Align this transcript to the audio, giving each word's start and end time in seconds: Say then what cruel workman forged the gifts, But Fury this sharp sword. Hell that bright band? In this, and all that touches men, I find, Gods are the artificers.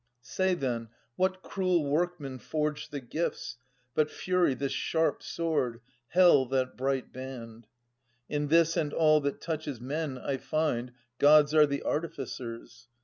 Say 0.23 0.55
then 0.55 0.89
what 1.15 1.43
cruel 1.43 1.85
workman 1.85 2.39
forged 2.39 2.89
the 2.89 3.01
gifts, 3.01 3.57
But 3.93 4.09
Fury 4.09 4.55
this 4.55 4.71
sharp 4.71 5.21
sword. 5.21 5.79
Hell 6.07 6.47
that 6.47 6.75
bright 6.75 7.13
band? 7.13 7.67
In 8.27 8.47
this, 8.47 8.75
and 8.75 8.93
all 8.95 9.21
that 9.21 9.39
touches 9.41 9.79
men, 9.79 10.17
I 10.17 10.37
find, 10.37 10.93
Gods 11.19 11.53
are 11.53 11.67
the 11.67 11.83
artificers. 11.83 12.87